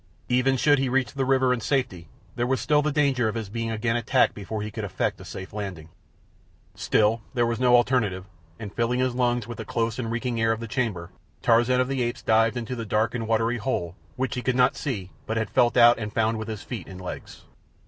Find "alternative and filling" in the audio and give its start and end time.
7.75-8.99